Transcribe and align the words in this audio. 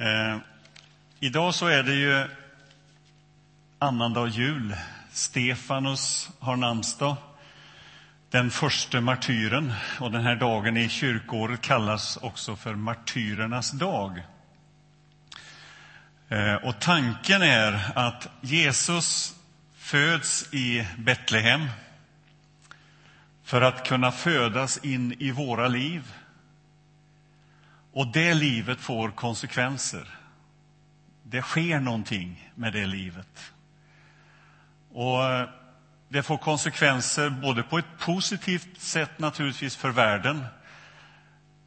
Eh, 0.00 0.38
idag 1.18 1.54
så 1.54 1.66
är 1.66 1.82
det 1.82 1.94
ju 1.94 2.28
annandag 3.78 4.28
jul. 4.28 4.76
Stefanus 5.12 6.30
har 6.38 6.56
namnsdag, 6.56 7.16
den 8.30 8.50
första 8.50 9.00
martyren. 9.00 9.72
Och 9.98 10.10
den 10.10 10.22
här 10.22 10.36
dagen 10.36 10.76
i 10.76 10.88
kyrkåret 10.88 11.60
kallas 11.60 12.16
också 12.16 12.56
för 12.56 12.74
martyrernas 12.74 13.70
dag. 13.70 14.22
Eh, 16.28 16.54
och 16.54 16.80
tanken 16.80 17.42
är 17.42 17.92
att 17.94 18.28
Jesus 18.40 19.34
föds 19.78 20.54
i 20.54 20.86
Betlehem 20.98 21.66
för 23.44 23.62
att 23.62 23.86
kunna 23.86 24.12
födas 24.12 24.84
in 24.84 25.16
i 25.18 25.30
våra 25.30 25.68
liv. 25.68 26.12
Och 27.92 28.06
det 28.06 28.34
livet 28.34 28.80
får 28.80 29.10
konsekvenser. 29.10 30.08
Det 31.22 31.42
sker 31.42 31.80
någonting 31.80 32.50
med 32.54 32.72
det 32.72 32.86
livet. 32.86 33.52
Och 34.92 35.24
eh, 35.24 35.48
det 36.08 36.22
får 36.22 36.38
konsekvenser 36.38 37.30
både 37.30 37.62
på 37.62 37.78
ett 37.78 37.98
positivt 37.98 38.80
sätt 38.80 39.18
naturligtvis 39.18 39.76
för 39.76 39.90
världen 39.90 40.44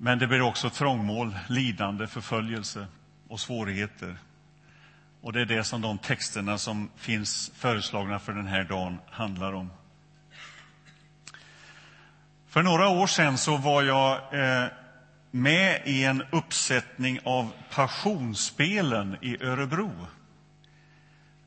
men 0.04 0.20
det 0.20 0.28
blir 0.28 0.42
också 0.42 0.70
trångmål, 0.70 1.36
lidande, 1.48 2.08
förföljelse 2.08 2.88
och 3.28 3.40
svårigheter. 3.40 4.18
Och 5.22 5.34
det 5.34 5.42
är 5.42 5.46
det 5.46 5.64
som 5.64 5.82
de 5.82 5.98
texterna 5.98 6.58
som 6.58 6.90
finns 6.96 7.52
föreslagna 7.56 8.20
för 8.20 8.34
den 8.34 8.48
här 8.48 8.64
dagen 8.64 8.98
handlar 9.10 9.54
om. 9.54 9.70
För 12.48 12.62
några 12.62 12.88
år 12.88 13.08
sedan 13.08 13.38
så 13.38 13.58
var 13.58 13.84
jag 13.84 14.12
eh, 14.14 14.68
med 15.36 15.82
i 15.86 16.04
en 16.04 16.24
uppsättning 16.32 17.20
av 17.24 17.52
Passionsspelen 17.70 19.18
i 19.22 19.44
Örebro. 19.44 19.92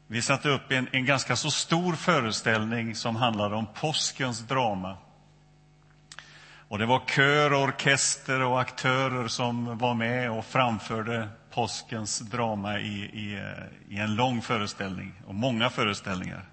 Vi 0.07 0.23
satte 0.23 0.49
upp 0.49 0.73
en, 0.73 0.89
en 0.93 1.05
ganska 1.05 1.37
så 1.37 1.51
stor 1.51 1.93
föreställning 1.93 2.95
som 2.95 3.17
handlade 3.17 3.55
om 3.55 3.67
påskens 3.67 4.41
drama. 4.41 4.97
Och 6.69 6.79
det 6.79 6.87
var 6.87 7.03
kör, 7.07 7.55
orkester 7.55 8.43
och 8.43 8.61
aktörer 8.61 9.29
som 9.29 9.79
var 9.79 9.95
med 9.95 10.31
och 10.31 10.45
framförde 10.45 11.29
påskens 11.51 12.19
drama 12.19 12.79
i, 12.79 13.03
i, 13.03 13.53
i 13.89 13.99
en 13.99 14.15
lång 14.15 14.43
föreställning, 14.43 15.13
och 15.27 15.35
många 15.35 15.71
föreställningar. 15.71 16.45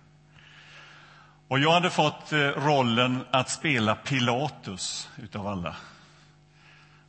Och 1.47 1.59
jag 1.59 1.71
hade 1.71 1.89
fått 1.89 2.33
eh, 2.33 2.37
rollen 2.37 3.25
att 3.31 3.49
spela 3.49 3.95
Pilatus 3.95 5.09
utav 5.17 5.47
alla. 5.47 5.75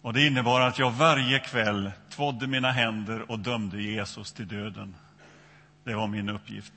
Och 0.04 0.12
det 0.12 0.26
innebar 0.26 0.60
att 0.60 0.78
jag 0.78 0.90
varje 0.90 1.38
kväll 1.38 1.92
tvådde 2.10 2.46
mina 2.46 2.72
händer 2.72 3.30
och 3.30 3.38
dömde 3.38 3.82
Jesus 3.82 4.32
till 4.32 4.48
döden. 4.48 4.96
Det 5.84 5.94
var 5.94 6.06
min 6.06 6.28
uppgift. 6.28 6.72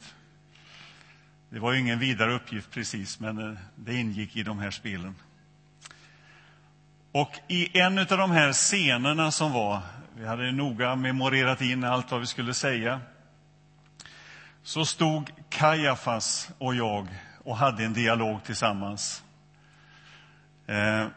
Det 1.50 1.60
var 1.60 1.74
ju 1.74 1.80
ingen 1.80 2.00
vidare 2.00 2.34
uppgift 2.34 2.72
precis, 2.72 3.20
men 3.20 3.38
eh, 3.38 3.58
det 3.76 3.94
ingick 3.94 4.36
i 4.36 4.44
de 4.44 4.60
här 4.60 4.72
spelen. 4.72 5.16
Och 7.12 7.32
i 7.48 7.80
en 7.80 8.00
av 8.00 8.06
de 8.06 8.32
här 8.32 8.54
scenerna 8.54 9.32
som 9.32 9.52
var, 9.52 9.80
vi 10.16 10.28
hade 10.28 10.52
noga 10.52 10.96
memorerat 10.96 11.62
in 11.62 11.84
allt 11.84 12.12
vad 12.12 12.20
vi 12.20 12.28
skulle 12.28 12.54
säga, 12.54 13.02
så 14.64 14.86
stod 14.86 15.32
Kajafas 15.50 16.50
och 16.58 16.76
jag 16.76 17.08
och 17.44 17.58
hade 17.58 17.84
en 17.84 17.94
dialog 17.94 18.44
tillsammans. 18.44 19.24
Eh, 20.68 21.08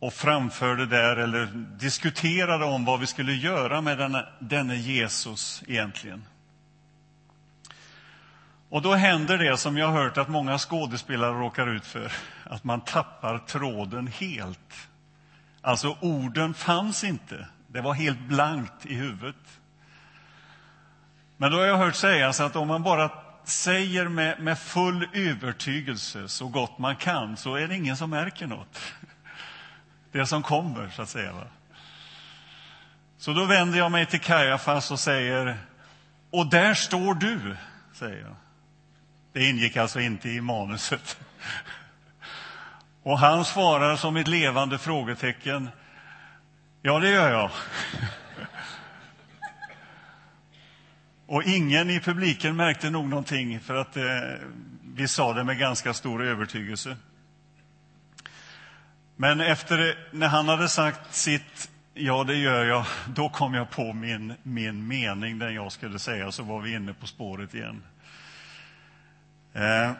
och 0.00 0.12
framförde 0.12 0.86
där, 0.86 1.16
eller 1.16 1.46
diskuterade 1.78 2.64
om 2.64 2.84
vad 2.84 3.00
vi 3.00 3.06
skulle 3.06 3.32
göra 3.32 3.80
med 3.80 3.98
denne, 3.98 4.26
denne 4.38 4.76
Jesus 4.76 5.62
egentligen. 5.66 6.24
Och 8.68 8.82
då 8.82 8.94
händer 8.94 9.38
det 9.38 9.56
som 9.56 9.76
jag 9.76 9.86
har 9.86 10.02
hört 10.02 10.18
att 10.18 10.28
många 10.28 10.58
skådespelare 10.58 11.32
råkar 11.32 11.66
ut 11.66 11.86
för, 11.86 12.12
att 12.44 12.64
man 12.64 12.80
tappar 12.80 13.38
tråden 13.38 14.06
helt. 14.06 14.88
Alltså, 15.60 15.96
orden 16.00 16.54
fanns 16.54 17.04
inte. 17.04 17.46
Det 17.66 17.80
var 17.80 17.94
helt 17.94 18.20
blankt 18.20 18.86
i 18.86 18.94
huvudet. 18.94 19.60
Men 21.36 21.50
då 21.50 21.58
har 21.58 21.64
jag 21.64 21.78
hört 21.78 21.94
sägas 21.94 22.40
att 22.40 22.56
om 22.56 22.68
man 22.68 22.82
bara 22.82 23.10
säger 23.44 24.08
med, 24.08 24.40
med 24.40 24.58
full 24.58 25.08
övertygelse 25.12 26.28
så 26.28 26.48
gott 26.48 26.78
man 26.78 26.96
kan, 26.96 27.36
så 27.36 27.54
är 27.54 27.68
det 27.68 27.76
ingen 27.76 27.96
som 27.96 28.10
märker 28.10 28.46
något. 28.46 28.78
Det 30.12 30.26
som 30.26 30.42
kommer, 30.42 30.88
så 30.88 31.02
att 31.02 31.08
säga. 31.08 31.32
Va? 31.32 31.46
Så 33.18 33.32
då 33.32 33.44
vänder 33.44 33.78
jag 33.78 33.92
mig 33.92 34.06
till 34.06 34.20
Kajafas 34.20 34.90
och 34.90 35.00
säger, 35.00 35.58
och 36.30 36.46
där 36.46 36.74
står 36.74 37.14
du, 37.14 37.56
säger 37.92 38.20
jag. 38.20 38.36
Det 39.32 39.44
ingick 39.44 39.76
alltså 39.76 40.00
inte 40.00 40.28
i 40.28 40.40
manuset. 40.40 41.20
Och 43.02 43.18
han 43.18 43.44
svarar 43.44 43.96
som 43.96 44.16
ett 44.16 44.28
levande 44.28 44.78
frågetecken. 44.78 45.68
Ja, 46.82 46.98
det 46.98 47.10
gör 47.10 47.30
jag. 47.30 47.50
Och 51.26 51.42
ingen 51.42 51.90
i 51.90 52.00
publiken 52.00 52.56
märkte 52.56 52.90
nog 52.90 53.08
någonting, 53.08 53.60
för 53.60 53.74
att 53.74 53.96
eh, 53.96 54.04
vi 54.94 55.08
sa 55.08 55.32
det 55.32 55.44
med 55.44 55.58
ganska 55.58 55.94
stor 55.94 56.22
övertygelse. 56.22 56.96
Men 59.20 59.40
efter, 59.40 59.98
när 60.10 60.28
han 60.28 60.48
hade 60.48 60.68
sagt 60.68 61.14
sitt 61.14 61.70
Ja, 61.94 62.24
det 62.24 62.34
gör 62.34 62.64
jag. 62.64 62.84
Då 63.14 63.28
kom 63.28 63.54
jag 63.54 63.70
på 63.70 63.92
min, 63.92 64.34
min 64.42 64.88
mening, 64.88 65.38
den 65.38 65.54
jag 65.54 65.72
skulle 65.72 65.98
säga, 65.98 66.32
så 66.32 66.42
var 66.42 66.60
vi 66.60 66.74
inne 66.74 66.94
på 66.94 67.06
spåret 67.06 67.54
igen. 67.54 67.82
Eh, 69.52 69.92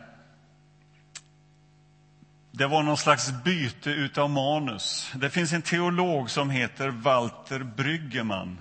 det 2.50 2.66
var 2.66 2.82
någon 2.82 2.96
slags 2.96 3.30
byte 3.44 3.90
utav 3.90 4.30
manus. 4.30 5.12
Det 5.14 5.30
finns 5.30 5.52
en 5.52 5.62
teolog 5.62 6.30
som 6.30 6.50
heter 6.50 6.88
Walter 6.88 7.62
Bryggeman. 7.62 8.58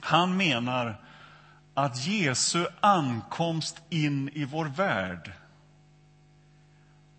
Han 0.00 0.36
menar 0.36 1.00
att 1.74 2.06
Jesu 2.06 2.66
ankomst 2.80 3.82
in 3.90 4.28
i 4.28 4.44
vår 4.44 4.66
värld 4.66 5.32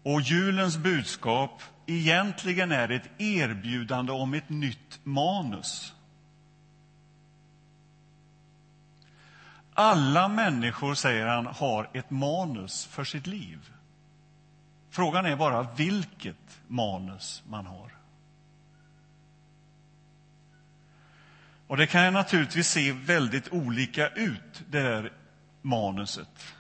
och 0.03 0.21
julens 0.21 0.77
budskap 0.77 1.61
egentligen 1.85 2.71
är 2.71 2.91
ett 2.91 3.09
erbjudande 3.17 4.11
om 4.11 4.33
ett 4.33 4.49
nytt 4.49 4.99
manus. 5.03 5.93
Alla 9.73 10.27
människor, 10.27 10.93
säger 10.93 11.27
han, 11.27 11.45
har 11.45 11.89
ett 11.93 12.09
manus 12.09 12.85
för 12.85 13.03
sitt 13.03 13.27
liv. 13.27 13.71
Frågan 14.89 15.25
är 15.25 15.35
bara 15.35 15.67
vilket 15.75 16.61
manus 16.67 17.43
man 17.47 17.65
har. 17.65 17.91
Och 21.67 21.77
det 21.77 21.87
kan 21.87 22.13
naturligtvis 22.13 22.67
se 22.67 22.91
väldigt 22.91 23.53
olika 23.53 24.09
ut, 24.09 24.63
det 24.69 24.81
där 24.81 25.13
manuset. 25.61 26.55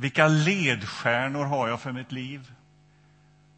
Vilka 0.00 0.28
ledstjärnor 0.28 1.44
har 1.44 1.68
jag 1.68 1.80
för 1.80 1.92
mitt 1.92 2.12
liv? 2.12 2.52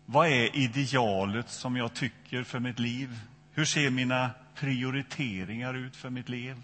Vad 0.07 0.29
är 0.29 0.57
idealet 0.57 1.51
som 1.51 1.77
jag 1.77 1.95
tycker 1.95 2.43
för 2.43 2.59
mitt 2.59 2.79
liv? 2.79 3.21
Hur 3.53 3.65
ser 3.65 3.91
mina 3.91 4.31
prioriteringar 4.55 5.75
ut 5.75 5.97
för 5.97 6.11
mitt 6.11 6.29
liv? 6.29 6.63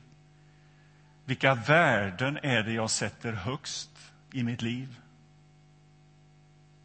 Vilka 1.24 1.54
värden 1.54 2.38
är 2.42 2.62
det 2.62 2.72
jag 2.72 2.90
sätter 2.90 3.32
högst 3.32 3.90
i 4.32 4.42
mitt 4.42 4.62
liv? 4.62 4.96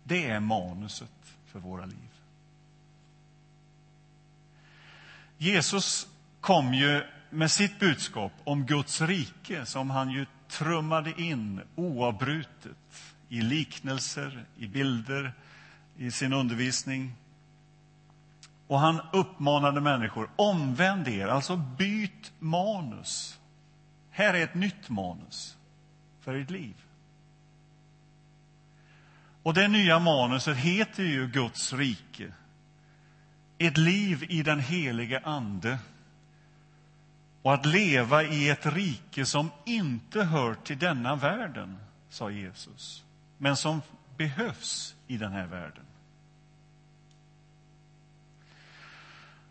Det 0.03 0.29
är 0.29 0.39
manuset 0.39 1.35
för 1.47 1.59
våra 1.59 1.85
liv. 1.85 2.09
Jesus 5.37 6.07
kom 6.41 6.73
ju 6.73 7.03
med 7.29 7.51
sitt 7.51 7.79
budskap 7.79 8.31
om 8.43 8.65
Guds 8.65 9.01
rike 9.01 9.65
som 9.65 9.89
han 9.89 10.09
ju 10.09 10.25
trummade 10.53 11.21
in 11.21 11.61
oavbrutet 11.75 13.13
i 13.29 13.41
liknelser, 13.41 14.45
i 14.57 14.67
bilder, 14.67 15.33
i 15.97 16.11
sin 16.11 16.33
undervisning. 16.33 17.13
Och 18.67 18.79
han 18.79 19.01
uppmanade 19.13 19.81
människor, 19.81 20.29
omvänd 20.35 21.07
er, 21.07 21.27
alltså 21.27 21.55
byt 21.55 22.31
manus. 22.39 23.39
Här 24.11 24.33
är 24.33 24.43
ett 24.43 24.55
nytt 24.55 24.89
manus 24.89 25.57
för 26.21 26.35
ert 26.35 26.49
liv. 26.49 26.75
Och 29.43 29.53
det 29.53 29.67
nya 29.67 29.99
manuset 29.99 30.57
heter 30.57 31.03
ju 31.03 31.27
Guds 31.27 31.73
rike. 31.73 32.33
Ett 33.57 33.77
liv 33.77 34.25
i 34.29 34.43
den 34.43 34.59
helige 34.59 35.21
Ande. 35.23 35.79
Och 37.43 37.53
att 37.53 37.65
leva 37.65 38.23
i 38.23 38.49
ett 38.49 38.65
rike 38.65 39.25
som 39.25 39.51
inte 39.65 40.23
hör 40.23 40.53
till 40.53 40.79
denna 40.79 41.15
världen, 41.15 41.77
sa 42.09 42.31
Jesus, 42.31 43.03
men 43.37 43.57
som 43.57 43.81
behövs 44.17 44.95
i 45.07 45.17
den 45.17 45.31
här 45.31 45.45
världen. 45.45 45.83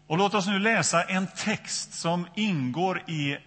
Och 0.07 0.19
låt 0.19 0.35
oss 0.35 0.47
nu 0.47 0.59
läsa 0.59 1.03
en 1.03 1.27
text 1.27 1.93
som 1.95 2.27
ingår 2.35 3.03
i 3.11 3.39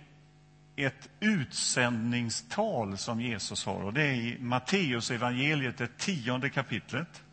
ett 0.76 1.10
utsändningstal 1.20 2.98
som 2.98 3.22
Jesus 3.22 3.66
har. 3.66 3.84
Och 3.84 3.94
det 3.94 4.04
är 4.04 4.14
i 4.14 4.38
Matteus 4.40 5.12
evangeliet, 5.12 5.78
det 5.78 5.98
tionde 5.98 6.50
kapitlet. 6.50 7.24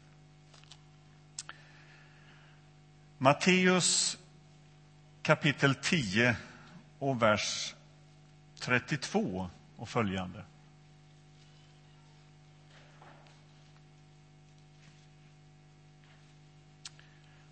Matteus 3.18 4.18
kapitel 5.22 5.74
10 5.74 6.36
och 7.02 7.22
vers 7.22 7.74
32 8.58 9.50
och 9.76 9.88
följande. 9.88 10.44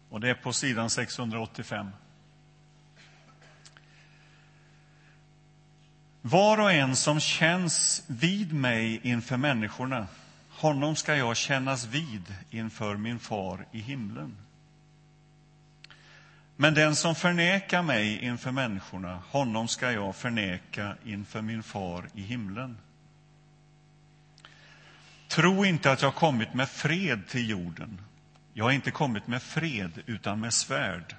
Och 0.09 0.21
det 0.21 0.31
är 0.31 0.35
på 0.35 0.53
sidan 0.53 0.91
685. 0.91 1.91
Var 6.23 6.61
och 6.61 6.73
en 6.73 6.97
som 6.97 7.21
känns 7.21 8.05
vid 8.07 8.53
mig 8.53 9.01
inför 9.03 9.37
människorna, 9.37 10.07
honom 10.49 10.97
ska 10.97 11.17
jag 11.17 11.37
kännas 11.37 11.87
vid 11.87 12.35
inför 12.51 12.97
min 12.97 13.19
far 13.19 13.67
i 13.73 13.81
himlen. 13.81 14.37
Men 16.61 16.75
den 16.75 16.97
som 16.97 17.15
förnekar 17.15 17.83
mig 17.83 18.19
inför 18.25 18.51
människorna, 18.51 19.23
honom 19.31 19.69
ska 19.69 19.93
jag 19.93 20.17
förneka 20.17 20.97
inför 21.05 21.43
min 21.43 21.63
far 21.63 22.09
i 22.15 22.23
himlen. 22.23 22.79
Tro 25.29 25.65
inte 25.65 25.93
att 25.93 26.03
jag 26.03 26.15
kommit 26.15 26.55
med 26.55 26.69
fred 26.69 27.29
till 27.29 27.51
jorden. 27.51 28.01
Jag 28.55 28.65
har 28.65 28.73
inte 28.73 28.91
kommit 28.91 29.27
med 29.27 29.43
fred, 29.43 30.03
utan 30.07 30.41
med 30.41 30.55
svärd. 30.55 31.17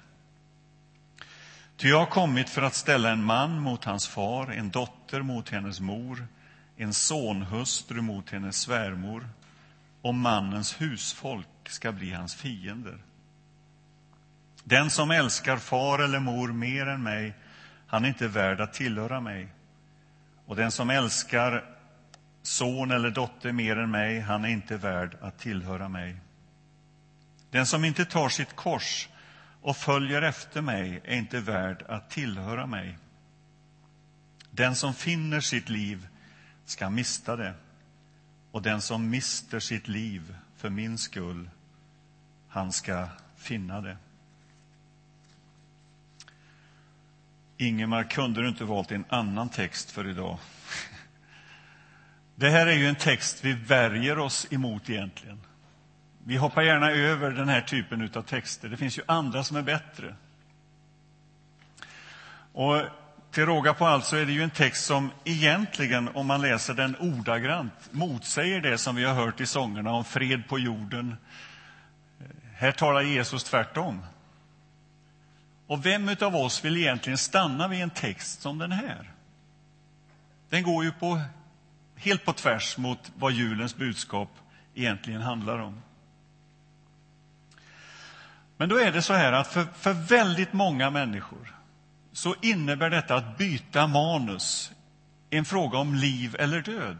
Ty 1.76 1.88
jag 1.88 1.98
har 1.98 2.06
kommit 2.06 2.50
för 2.50 2.62
att 2.62 2.74
ställa 2.74 3.10
en 3.10 3.24
man 3.24 3.60
mot 3.60 3.84
hans 3.84 4.08
far, 4.08 4.50
en 4.50 4.70
dotter 4.70 5.22
mot 5.22 5.48
hennes 5.48 5.80
mor, 5.80 6.26
en 6.76 6.94
sonhustru 6.94 8.00
mot 8.00 8.30
hennes 8.30 8.56
svärmor, 8.56 9.28
och 10.02 10.14
mannens 10.14 10.80
husfolk 10.80 11.68
ska 11.68 11.92
bli 11.92 12.12
hans 12.12 12.34
fiender. 12.34 12.98
Den 14.64 14.90
som 14.90 15.10
älskar 15.10 15.56
far 15.56 15.98
eller 15.98 16.20
mor 16.20 16.52
mer 16.52 16.86
än 16.86 17.02
mig, 17.02 17.34
han 17.86 18.04
är 18.04 18.08
inte 18.08 18.28
värd 18.28 18.60
att 18.60 18.72
tillhöra 18.72 19.20
mig. 19.20 19.48
Och 20.46 20.56
den 20.56 20.70
som 20.70 20.90
älskar 20.90 21.64
son 22.42 22.90
eller 22.90 23.10
dotter 23.10 23.52
mer 23.52 23.76
än 23.76 23.90
mig, 23.90 24.20
han 24.20 24.44
är 24.44 24.48
inte 24.48 24.76
värd 24.76 25.16
att 25.20 25.38
tillhöra 25.38 25.88
mig. 25.88 26.16
Den 27.50 27.66
som 27.66 27.84
inte 27.84 28.04
tar 28.04 28.28
sitt 28.28 28.56
kors 28.56 29.08
och 29.62 29.76
följer 29.76 30.22
efter 30.22 30.60
mig 30.60 31.00
är 31.04 31.16
inte 31.16 31.40
värd 31.40 31.84
att 31.88 32.10
tillhöra 32.10 32.66
mig. 32.66 32.98
Den 34.50 34.76
som 34.76 34.94
finner 34.94 35.40
sitt 35.40 35.68
liv 35.68 36.08
ska 36.64 36.90
mista 36.90 37.36
det, 37.36 37.54
och 38.50 38.62
den 38.62 38.80
som 38.80 39.10
mister 39.10 39.60
sitt 39.60 39.88
liv 39.88 40.36
för 40.56 40.70
min 40.70 40.98
skull, 40.98 41.50
han 42.48 42.72
ska 42.72 43.08
finna 43.36 43.80
det. 43.80 43.96
Ingemar, 47.56 48.04
kunde 48.04 48.42
du 48.42 48.48
inte 48.48 48.64
valt 48.64 48.92
en 48.92 49.04
annan 49.08 49.48
text 49.48 49.90
för 49.90 50.08
idag? 50.08 50.38
Det 52.34 52.50
här 52.50 52.66
är 52.66 52.72
ju 52.72 52.86
en 52.86 52.94
text 52.94 53.44
vi 53.44 53.52
värjer 53.52 54.18
oss 54.18 54.46
emot 54.50 54.90
egentligen. 54.90 55.40
Vi 56.24 56.36
hoppar 56.36 56.62
gärna 56.62 56.90
över 56.90 57.30
den 57.30 57.48
här 57.48 57.60
typen 57.60 58.10
av 58.14 58.22
texter. 58.22 58.68
Det 58.68 58.76
finns 58.76 58.98
ju 58.98 59.02
andra 59.06 59.44
som 59.44 59.56
är 59.56 59.62
bättre. 59.62 60.14
Och 62.52 62.82
till 63.30 63.46
råga 63.46 63.74
på 63.74 63.86
allt 63.86 64.04
så 64.04 64.16
är 64.16 64.26
det 64.26 64.32
ju 64.32 64.42
en 64.42 64.50
text 64.50 64.84
som 64.84 65.10
egentligen, 65.24 66.08
om 66.08 66.26
man 66.26 66.40
läser 66.40 66.74
den 66.74 66.96
ordagrant, 66.96 67.88
motsäger 67.90 68.60
det 68.60 68.78
som 68.78 68.96
vi 68.96 69.04
har 69.04 69.14
hört 69.14 69.40
i 69.40 69.46
sångerna 69.46 69.92
om 69.92 70.04
fred 70.04 70.48
på 70.48 70.58
jorden. 70.58 71.16
Här 72.54 72.72
talar 72.72 73.02
Jesus 73.02 73.44
tvärtom. 73.44 74.02
Och 75.66 75.86
vem 75.86 76.16
av 76.20 76.36
oss 76.36 76.64
vill 76.64 76.76
egentligen 76.76 77.18
stanna 77.18 77.68
vid 77.68 77.82
en 77.82 77.90
text 77.90 78.40
som 78.40 78.58
den 78.58 78.72
här? 78.72 79.10
Den 80.48 80.62
går 80.62 80.84
ju 80.84 80.92
på, 80.92 81.20
helt 81.96 82.24
på 82.24 82.32
tvärs 82.32 82.78
mot 82.78 83.12
vad 83.14 83.32
julens 83.32 83.76
budskap 83.76 84.30
egentligen 84.74 85.22
handlar 85.22 85.58
om. 85.58 85.82
Men 88.56 88.68
då 88.68 88.78
är 88.78 88.92
det 88.92 89.02
så 89.02 89.12
här 89.12 89.32
att 89.32 89.46
för, 89.46 89.64
för 89.74 89.92
väldigt 89.92 90.52
många 90.52 90.90
människor 90.90 91.54
så 92.12 92.34
innebär 92.42 92.90
detta 92.90 93.14
att 93.14 93.38
byta 93.38 93.86
manus 93.86 94.72
en 95.30 95.44
fråga 95.44 95.78
om 95.78 95.94
liv 95.94 96.36
eller 96.38 96.62
död. 96.62 96.98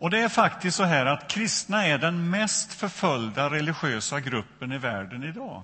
Och 0.00 0.10
det 0.10 0.18
är 0.18 0.28
faktiskt 0.28 0.76
så 0.76 0.84
här 0.84 1.06
att 1.06 1.28
kristna 1.28 1.86
är 1.86 1.98
den 1.98 2.30
mest 2.30 2.72
förföljda 2.72 3.50
religiösa 3.50 4.20
gruppen 4.20 4.72
i 4.72 4.78
världen 4.78 5.22
idag. 5.22 5.62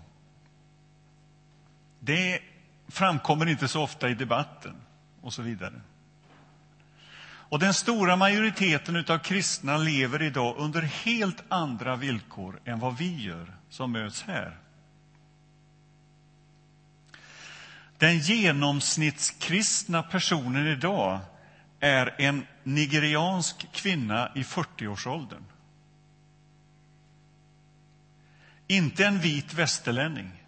Det 2.00 2.40
framkommer 2.88 3.46
inte 3.46 3.68
så 3.68 3.82
ofta 3.82 4.08
i 4.08 4.14
debatten 4.14 4.76
och 5.22 5.32
så 5.32 5.42
vidare. 5.42 5.80
Och 7.48 7.58
den 7.58 7.74
stora 7.74 8.16
majoriteten 8.16 9.04
av 9.08 9.18
kristna 9.18 9.76
lever 9.76 10.22
idag 10.22 10.54
under 10.58 10.82
helt 10.82 11.42
andra 11.48 11.96
villkor 11.96 12.60
än 12.64 12.78
vad 12.78 12.96
vi 12.96 13.22
gör 13.22 13.52
som 13.70 13.92
möts 13.92 14.22
här. 14.22 14.56
Den 17.98 18.18
genomsnittskristna 18.18 20.02
personen 20.02 20.66
idag 20.66 21.18
är 21.80 22.14
en 22.18 22.46
nigeriansk 22.66 23.72
kvinna 23.72 24.30
i 24.34 24.42
40-årsåldern. 24.42 25.44
Inte 28.66 29.06
en 29.06 29.18
vit 29.18 29.54
västerlänning. 29.54 30.42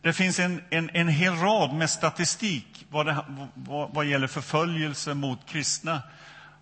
Det 0.00 0.12
finns 0.12 0.38
en, 0.38 0.62
en, 0.70 0.90
en 0.92 1.08
hel 1.08 1.34
rad 1.34 1.74
med 1.74 1.90
statistik 1.90 2.86
vad, 2.90 3.06
det, 3.06 3.24
vad, 3.54 3.94
vad 3.94 4.06
gäller 4.06 4.26
förföljelse 4.26 5.14
mot 5.14 5.46
kristna. 5.46 6.02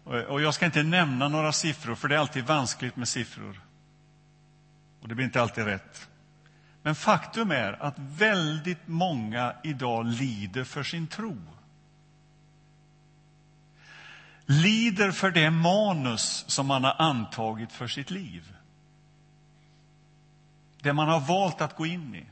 Och 0.04 0.40
jag 0.40 0.54
ska 0.54 0.66
inte 0.66 0.82
nämna 0.82 1.28
några 1.28 1.52
siffror, 1.52 1.94
för 1.94 2.08
det 2.08 2.14
är 2.14 2.18
alltid 2.18 2.44
vanskligt 2.44 2.96
med 2.96 3.08
siffror. 3.08 3.60
Och 5.00 5.08
det 5.08 5.14
blir 5.14 5.24
inte 5.24 5.42
alltid 5.42 5.64
rätt. 5.64 6.08
Men 6.82 6.94
faktum 6.94 7.50
är 7.50 7.82
att 7.82 7.94
väldigt 7.98 8.88
många 8.88 9.54
idag 9.62 10.06
lider 10.06 10.64
för 10.64 10.82
sin 10.82 11.06
tro. 11.06 11.36
Lider 14.50 15.10
för 15.10 15.30
det 15.30 15.50
manus 15.50 16.44
som 16.46 16.66
man 16.66 16.84
har 16.84 16.96
antagit 16.98 17.72
för 17.72 17.88
sitt 17.88 18.10
liv. 18.10 18.56
Det 20.82 20.92
man 20.92 21.08
har 21.08 21.20
valt 21.20 21.60
att 21.60 21.76
gå 21.76 21.86
in 21.86 22.14
i. 22.14 22.24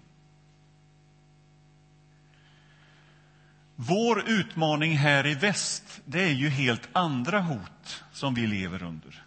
Vår 3.77 4.29
utmaning 4.29 4.97
här 4.97 5.27
i 5.27 5.35
väst, 5.35 6.01
det 6.05 6.23
är 6.23 6.33
ju 6.33 6.49
helt 6.49 6.89
andra 6.93 7.41
hot 7.41 8.05
som 8.13 8.35
vi 8.35 8.47
lever 8.47 8.83
under. 8.83 9.23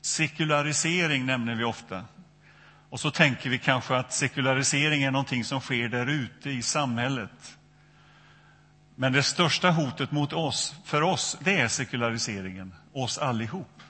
Sekularisering 0.00 1.26
nämner 1.26 1.54
vi 1.54 1.64
ofta. 1.64 2.04
Och 2.90 3.00
så 3.00 3.10
tänker 3.10 3.50
vi 3.50 3.58
kanske 3.58 3.96
att 3.96 4.12
sekularisering 4.12 5.02
är 5.02 5.10
någonting 5.10 5.44
som 5.44 5.60
sker 5.60 5.88
där 5.88 6.06
ute 6.06 6.50
i 6.50 6.62
samhället. 6.62 7.58
Men 9.00 9.12
det 9.12 9.22
största 9.22 9.70
hotet 9.70 10.12
mot 10.12 10.32
oss, 10.32 10.74
för 10.84 11.02
oss, 11.02 11.38
det 11.44 11.60
är 11.60 11.68
sekulariseringen, 11.68 12.74
oss 12.92 13.18
allihop. 13.18 13.82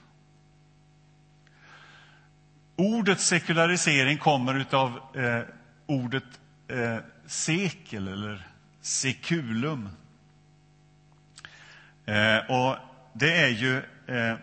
Ordet 2.75 3.19
sekularisering 3.19 4.17
kommer 4.17 4.75
av 4.75 4.99
eh, 5.15 5.41
ordet 5.85 6.23
eh, 6.67 6.97
sekel 7.25 8.07
eller 8.07 8.47
sekulum. 8.81 9.89
Eh, 12.05 12.37
och 12.37 12.77
det 13.13 13.37
är 13.37 13.49
ju 13.49 13.77
eh, 14.07 14.35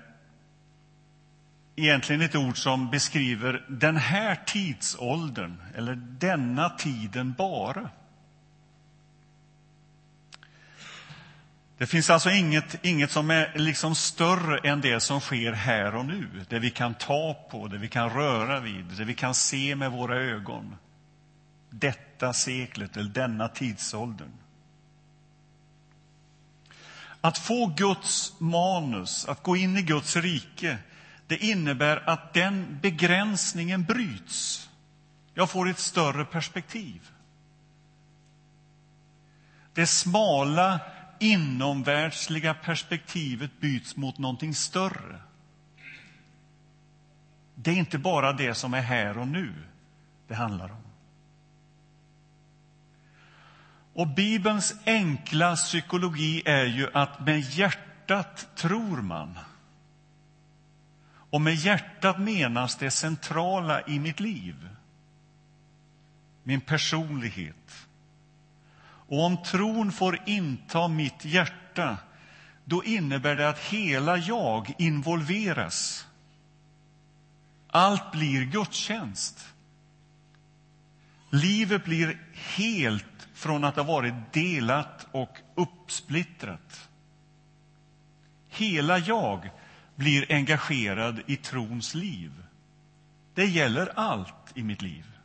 egentligen 1.76 2.22
ett 2.22 2.36
ord 2.36 2.58
som 2.58 2.90
beskriver 2.90 3.64
den 3.68 3.96
här 3.96 4.34
tidsåldern, 4.46 5.62
eller 5.74 5.94
denna 5.94 6.70
tiden 6.70 7.34
bara. 7.38 7.90
Det 11.78 11.86
finns 11.86 12.10
alltså 12.10 12.30
inget, 12.30 12.84
inget 12.84 13.10
som 13.10 13.30
är 13.30 13.52
liksom 13.54 13.94
större 13.94 14.58
än 14.58 14.80
det 14.80 15.00
som 15.00 15.20
sker 15.20 15.52
här 15.52 15.94
och 15.94 16.04
nu. 16.04 16.28
Det 16.48 16.58
vi 16.58 16.70
kan 16.70 16.94
ta 16.94 17.46
på, 17.50 17.66
det 17.68 17.78
vi 17.78 17.88
kan 17.88 18.10
röra 18.10 18.60
vid, 18.60 18.84
det 18.84 19.04
vi 19.04 19.14
kan 19.14 19.34
se 19.34 19.76
med 19.76 19.92
våra 19.92 20.16
ögon 20.16 20.76
detta 21.70 22.32
seklet, 22.32 22.96
eller 22.96 23.10
denna 23.10 23.48
tidsåldern. 23.48 24.32
Att 27.20 27.38
få 27.38 27.66
Guds 27.66 28.34
manus, 28.38 29.24
att 29.24 29.42
gå 29.42 29.56
in 29.56 29.76
i 29.76 29.82
Guds 29.82 30.16
rike, 30.16 30.78
det 31.26 31.36
innebär 31.36 32.08
att 32.08 32.34
den 32.34 32.78
begränsningen 32.82 33.84
bryts. 33.84 34.68
Jag 35.34 35.50
får 35.50 35.68
ett 35.68 35.78
större 35.78 36.24
perspektiv. 36.24 37.10
Det 39.74 39.86
smala 39.86 40.80
inomvärldsliga 41.20 42.54
perspektivet 42.54 43.60
byts 43.60 43.96
mot 43.96 44.18
någonting 44.18 44.54
större. 44.54 45.20
Det 47.54 47.70
är 47.70 47.74
inte 47.74 47.98
bara 47.98 48.32
det 48.32 48.54
som 48.54 48.74
är 48.74 48.80
här 48.80 49.18
och 49.18 49.28
nu 49.28 49.54
det 50.28 50.34
handlar 50.34 50.70
om. 50.70 50.82
Och 53.94 54.08
Bibelns 54.08 54.74
enkla 54.86 55.56
psykologi 55.56 56.42
är 56.44 56.64
ju 56.64 56.90
att 56.94 57.20
med 57.20 57.40
hjärtat 57.40 58.48
tror 58.56 59.02
man. 59.02 59.38
Och 61.30 61.40
med 61.40 61.54
hjärtat 61.54 62.20
menas 62.20 62.76
det 62.76 62.90
centrala 62.90 63.86
i 63.86 63.98
mitt 63.98 64.20
liv. 64.20 64.68
Min 66.42 66.60
personlighet. 66.60 67.87
Och 69.08 69.24
om 69.24 69.42
tron 69.42 69.92
får 69.92 70.18
inta 70.26 70.88
mitt 70.88 71.24
hjärta, 71.24 71.98
då 72.64 72.84
innebär 72.84 73.36
det 73.36 73.48
att 73.48 73.58
hela 73.58 74.16
jag 74.16 74.74
involveras. 74.78 76.06
Allt 77.70 78.12
blir 78.12 78.44
gudstjänst. 78.44 79.54
Livet 81.30 81.84
blir 81.84 82.18
helt 82.56 83.28
från 83.34 83.64
att 83.64 83.76
ha 83.76 83.82
varit 83.82 84.32
delat 84.32 85.06
och 85.12 85.38
uppsplittrat. 85.54 86.88
Hela 88.48 88.98
jag 88.98 89.50
blir 89.94 90.32
engagerad 90.32 91.20
i 91.26 91.36
trons 91.36 91.94
liv. 91.94 92.32
Det 93.34 93.46
gäller 93.46 93.92
allt 93.94 94.52
i 94.54 94.62
mitt 94.62 94.82
liv. 94.82 95.17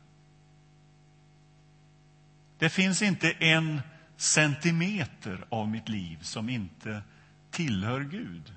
Det 2.64 2.70
finns 2.70 3.02
inte 3.02 3.30
en 3.30 3.82
centimeter 4.16 5.44
av 5.48 5.68
mitt 5.68 5.88
liv 5.88 6.18
som 6.22 6.48
inte 6.48 7.02
tillhör 7.50 8.00
Gud. 8.00 8.52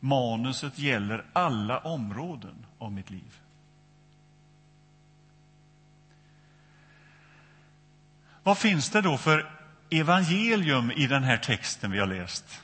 Manuset 0.00 0.78
gäller 0.78 1.24
alla 1.32 1.78
områden 1.78 2.66
av 2.78 2.92
mitt 2.92 3.10
liv. 3.10 3.40
Vad 8.42 8.58
finns 8.58 8.90
det 8.90 9.00
då 9.00 9.18
för 9.18 9.50
evangelium 9.90 10.90
i 10.90 11.06
den 11.06 11.22
här 11.24 11.36
texten 11.36 11.90
vi 11.90 11.98
har 11.98 12.06
läst? 12.06 12.60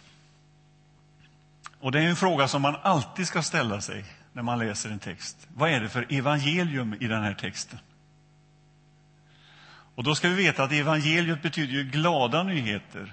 Och 1.80 1.92
Det 1.92 2.00
är 2.00 2.08
en 2.08 2.16
fråga 2.16 2.48
som 2.48 2.62
man 2.62 2.76
alltid 2.82 3.26
ska 3.26 3.42
ställa 3.42 3.80
sig 3.80 4.04
när 4.32 4.42
man 4.42 4.58
läser 4.58 4.90
en 4.90 4.98
text. 4.98 5.48
Vad 5.54 5.70
är 5.70 5.80
det 5.80 5.88
för 5.88 6.06
evangelium 6.08 6.94
i 7.00 7.06
den 7.06 7.22
här 7.22 7.34
texten? 7.34 7.78
Och 10.00 10.04
då 10.04 10.14
ska 10.14 10.28
vi 10.28 10.34
veta 10.34 10.62
att 10.62 10.72
evangeliet 10.72 11.42
betyder 11.42 11.72
ju 11.72 11.84
glada 11.84 12.42
nyheter. 12.42 13.12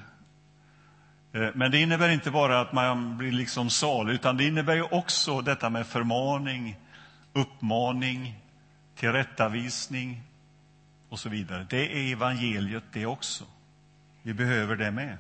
Eh, 1.34 1.50
men 1.56 1.72
det 1.72 1.80
innebär 1.80 2.10
inte 2.10 2.32
bara 2.32 2.62
att 2.62 2.74
man 2.74 3.18
blir 3.18 3.32
liksom 3.32 3.70
salig, 3.70 4.14
utan 4.14 4.38
det 4.38 4.48
innebär 4.48 4.76
ju 4.76 4.82
också 4.82 5.42
detta 5.42 5.70
med 5.70 5.88
förmaning, 5.88 6.78
uppmaning, 7.34 8.40
tillrättavisning 8.96 10.22
och 11.10 11.20
så 11.20 11.30
vidare. 11.30 11.68
Det 11.70 11.98
är 11.98 12.12
evangeliet 12.12 12.84
det 12.94 13.06
också. 13.06 13.44
Vi 14.22 14.34
behöver 14.34 14.76
det 14.76 14.92
med. 14.92 15.18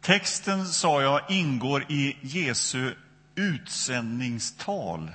Texten, 0.00 0.66
sa 0.66 1.02
jag, 1.02 1.30
ingår 1.30 1.84
i 1.88 2.16
Jesu 2.20 2.94
utsändningstal. 3.34 5.10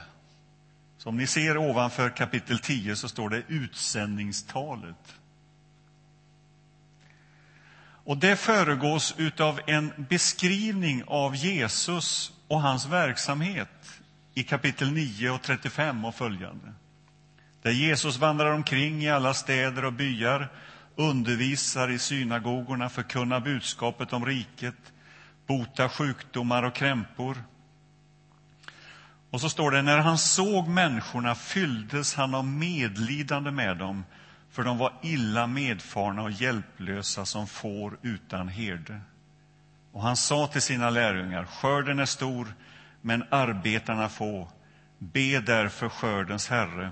Som 1.04 1.18
ni 1.18 1.28
ser 1.28 1.58
ovanför 1.58 2.10
kapitel 2.10 2.60
10 2.60 2.96
så 2.96 3.10
står 3.10 3.30
det 3.30 3.44
utsändningstalet. 3.48 5.16
Och 8.06 8.18
det 8.18 8.36
föregås 8.36 9.16
av 9.40 9.60
en 9.68 9.94
beskrivning 10.10 11.04
av 11.08 11.36
Jesus 11.36 12.32
och 12.48 12.62
hans 12.62 12.86
verksamhet 12.86 14.02
i 14.34 14.44
kapitel 14.44 14.92
9 14.92 15.30
och 15.30 15.42
35 15.42 16.06
och 16.06 16.16
följande. 16.16 16.74
Där 17.62 17.72
Jesus 17.72 18.18
vandrar 18.18 18.52
omkring 18.52 19.04
i 19.04 19.10
alla 19.10 19.34
städer 19.34 19.86
och 19.86 19.94
byar, 19.94 20.52
undervisar 20.96 21.90
i 21.90 22.00
synagogorna, 22.00 22.90
förkunnar 22.90 23.40
budskapet 23.40 24.14
om 24.14 24.26
riket, 24.26 24.94
botar 25.48 25.88
sjukdomar 25.88 26.64
och 26.64 26.76
krämpor. 26.76 27.38
Och 29.34 29.42
så 29.42 29.50
står 29.50 29.72
det, 29.72 29.82
när 29.82 29.98
han 29.98 30.18
såg 30.18 30.68
människorna 30.68 31.36
fylldes 31.36 32.16
han 32.16 32.36
av 32.36 32.46
medlidande 32.46 33.52
med 33.52 33.78
dem, 33.78 34.06
för 34.52 34.64
de 34.64 34.78
var 34.78 34.94
illa 35.02 35.48
medfarna 35.48 36.22
och 36.22 36.32
hjälplösa 36.32 37.26
som 37.26 37.48
får 37.48 37.98
utan 38.02 38.48
herde. 38.48 39.02
Och 39.92 40.02
han 40.02 40.18
sa 40.18 40.48
till 40.48 40.62
sina 40.62 40.90
lärjungar, 40.90 41.46
skörden 41.46 42.00
är 42.00 42.06
stor, 42.06 42.54
men 43.02 43.24
arbetarna 43.30 44.10
få. 44.10 44.48
Be 44.98 45.40
därför 45.40 45.90
skördens 45.90 46.50
Herre 46.50 46.92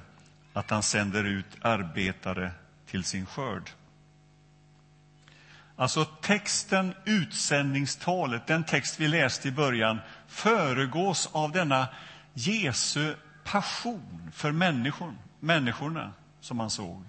att 0.54 0.70
han 0.70 0.84
sänder 0.84 1.24
ut 1.24 1.58
arbetare 1.62 2.52
till 2.86 3.04
sin 3.04 3.26
skörd. 3.26 3.70
Alltså 5.76 6.06
texten, 6.06 6.94
utsändningstalet, 7.06 8.48
den 8.48 8.64
text 8.64 9.00
vi 9.00 9.08
läste 9.08 9.48
i 9.48 9.52
början, 9.52 10.00
föregås 10.28 11.30
av 11.32 11.52
denna 11.52 11.88
Jesu 12.34 13.16
passion 13.44 14.32
för 14.34 14.52
människor, 14.52 15.14
människorna 15.40 16.14
som 16.40 16.60
han 16.60 16.70
såg. 16.70 17.04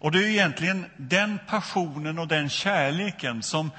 Och 0.00 0.12
det 0.12 0.18
är 0.18 0.28
egentligen 0.28 0.86
den 0.96 1.38
passionen 1.48 2.18
och 2.18 2.28
den 2.28 2.48
kärleken 2.48 3.42
som 3.42 3.70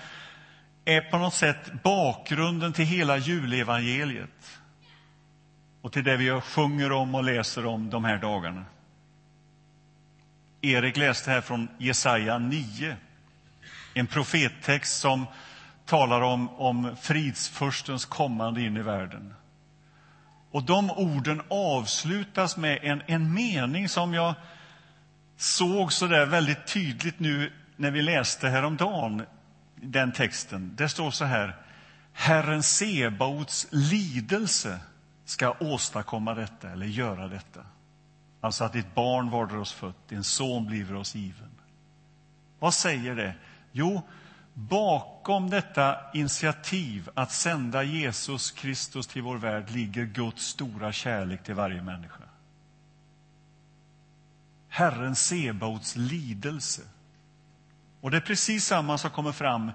är 0.86 1.02
på 1.02 1.18
något 1.18 1.34
sätt 1.34 1.84
bakgrunden 1.84 2.74
till 2.74 2.86
hela 2.86 3.18
julevangeliet 3.18 4.60
och 5.82 5.92
till 5.94 6.04
det 6.04 6.18
vi 6.18 6.42
sjunger 6.42 6.92
om 6.92 7.16
och 7.16 7.24
läser 7.24 7.66
om 7.66 7.90
de 7.90 8.04
här 8.04 8.18
dagarna. 8.18 8.66
Erik 10.62 10.98
läste 10.98 11.32
här 11.32 11.42
från 11.42 11.68
Jesaja 11.78 12.38
9, 12.38 12.98
en 13.94 14.08
profettext 14.08 15.00
som 15.00 15.26
talar 15.86 16.22
om, 16.22 16.50
om 16.50 16.96
fridsfurstens 17.02 18.06
kommande 18.06 18.62
in 18.62 18.78
i 18.78 18.82
världen. 18.82 19.34
Och 20.52 20.64
de 20.64 20.92
orden 20.92 21.42
avslutas 21.50 22.58
med 22.58 22.80
en, 22.82 23.02
en 23.08 23.34
mening 23.34 23.90
som 23.90 24.14
jag 24.14 24.34
såg 25.38 25.94
så 25.94 26.08
där 26.08 26.26
väldigt 26.26 26.68
tydligt 26.68 27.20
nu 27.20 27.52
när 27.76 27.92
vi 27.92 28.02
läste 28.02 28.50
häromdagen 28.50 29.26
den 29.76 30.12
texten. 30.12 30.74
Det 30.76 30.90
står 30.90 31.12
så 31.12 31.26
här. 31.26 31.56
Herren 32.14 32.64
Sebaots 32.64 33.68
lidelse 33.70 34.80
ska 35.26 35.56
åstadkomma 35.60 36.34
detta 36.34 36.70
eller 36.70 36.86
göra 36.86 37.28
detta. 37.28 37.62
Alltså 38.42 38.64
att 38.64 38.76
ett 38.76 38.96
barn 38.96 39.30
varder 39.30 39.58
oss 39.58 39.74
fött, 39.74 40.12
en 40.12 40.24
son 40.24 40.66
bliver 40.66 40.96
oss 40.96 41.16
given. 41.16 41.52
Vad 42.60 42.74
säger 42.74 43.16
det? 43.16 43.34
Jo, 43.72 44.02
bakom 44.54 45.50
detta 45.50 46.12
initiativ 46.14 47.10
att 47.14 47.32
sända 47.32 47.84
Jesus 47.84 48.52
Kristus 48.52 49.08
till 49.08 49.22
vår 49.22 49.38
värld 49.38 49.70
ligger 49.70 50.06
Guds 50.06 50.46
stora 50.46 50.92
kärlek 50.92 51.44
till 51.44 51.56
varje 51.56 51.82
människa. 51.82 52.24
Herren 54.70 55.16
Sebaots 55.16 55.96
lidelse. 55.96 56.82
Och 58.02 58.12
det 58.12 58.18
är 58.18 58.22
precis 58.22 58.66
samma 58.66 58.98
som 58.98 59.12
kommer 59.12 59.32
fram 59.32 59.72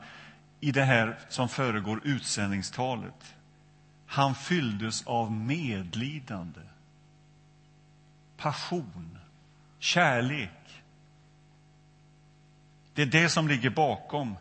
i 0.61 0.73
det 0.73 0.85
här 0.85 1.19
som 1.29 1.49
föregår 1.49 2.01
utsändningstalet. 2.05 3.35
Han 4.07 4.35
fylldes 4.35 5.07
av 5.07 5.33
medlidande, 5.33 6.61
passion, 8.37 9.19
kärlek. 9.79 10.83
Det 12.95 13.03
är 13.03 13.07
det 13.07 13.29
som 13.29 13.49
ligger 13.49 13.71
bakom 13.71 14.37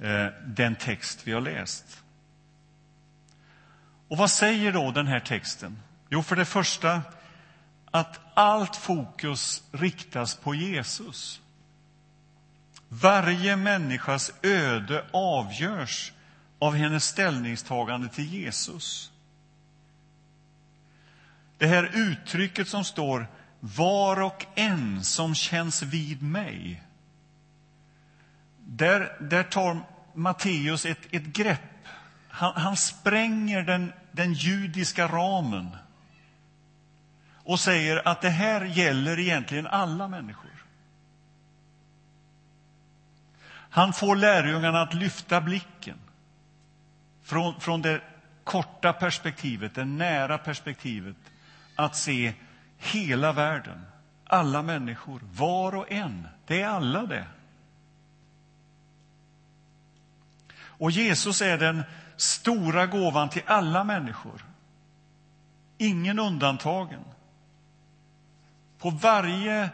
Eh, 0.00 0.26
den 0.46 0.76
text 0.76 1.20
vi 1.24 1.32
har 1.32 1.40
läst. 1.40 2.02
Och 4.08 4.16
vad 4.16 4.30
säger 4.30 4.72
då 4.72 4.90
den 4.90 5.06
här 5.06 5.20
texten? 5.20 5.82
Jo, 6.08 6.22
för 6.22 6.36
det 6.36 6.44
första 6.44 7.02
att 7.90 8.20
allt 8.34 8.76
fokus 8.76 9.62
riktas 9.72 10.34
på 10.34 10.54
Jesus. 10.54 11.40
Varje 12.88 13.56
människas 13.56 14.32
öde 14.42 15.04
avgörs 15.12 16.12
av 16.58 16.74
hennes 16.74 17.04
ställningstagande 17.04 18.08
till 18.08 18.34
Jesus. 18.34 19.12
Det 21.58 21.66
här 21.66 21.90
uttrycket 21.94 22.68
som 22.68 22.84
står 22.84 23.28
var 23.60 24.22
och 24.22 24.46
en 24.54 25.04
som 25.04 25.34
känns 25.34 25.82
vid 25.82 26.22
mig. 26.22 26.82
Där, 28.76 29.16
där 29.20 29.42
tar 29.42 29.80
Matteus 30.14 30.86
ett, 30.86 30.98
ett 31.10 31.24
grepp. 31.24 31.88
han, 32.28 32.52
han 32.56 32.76
spränger 32.76 33.62
den, 33.62 33.92
den 34.12 34.32
judiska 34.32 35.08
ramen 35.08 35.76
och 37.32 37.60
säger 37.60 38.08
att 38.08 38.22
det 38.22 38.30
här 38.30 38.64
gäller 38.64 39.18
egentligen 39.18 39.66
alla 39.66 40.08
människor. 40.08 40.50
Han 43.70 43.92
får 43.92 44.16
lärjungarna 44.16 44.82
att 44.82 44.94
lyfta 44.94 45.40
blicken 45.40 45.98
från, 47.22 47.60
från 47.60 47.82
det 47.82 48.00
korta 48.44 48.92
perspektivet, 48.92 49.74
det 49.74 49.84
nära 49.84 50.38
perspektivet, 50.38 51.16
att 51.76 51.96
se 51.96 52.34
hela 52.78 53.32
världen, 53.32 53.86
alla 54.24 54.62
människor, 54.62 55.20
var 55.32 55.74
och 55.74 55.92
en. 55.92 56.28
Det 56.46 56.62
är 56.62 56.68
alla 56.68 57.06
det. 57.06 57.26
Och 60.78 60.90
Jesus 60.90 61.42
är 61.42 61.58
den 61.58 61.82
stora 62.16 62.86
gåvan 62.86 63.28
till 63.28 63.42
alla 63.46 63.84
människor. 63.84 64.44
Ingen 65.78 66.18
undantagen. 66.18 67.04
På 68.78 68.90
varje, 68.90 69.70